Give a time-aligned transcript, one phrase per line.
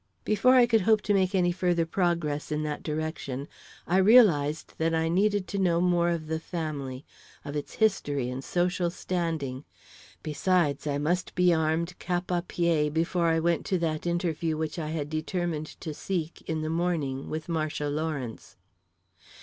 [0.25, 3.47] Before I could hope to make any further progress in that direction,
[3.85, 7.05] I realised that I needed to know more of the family
[7.45, 9.63] of its history and social standing.
[10.23, 14.79] Besides, I must be armed cap à pie before I went to that interview which
[14.79, 18.57] I had determined to seek, in the morning, with Marcia Lawrence.